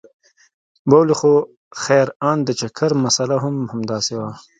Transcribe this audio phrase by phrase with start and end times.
[0.89, 1.33] بولې خو
[1.83, 4.29] خير ان د چکر مساله هم همداسې وه.